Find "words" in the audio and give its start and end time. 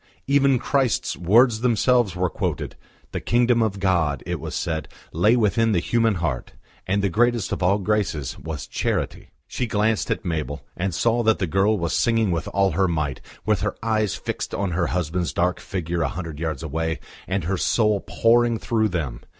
1.15-1.61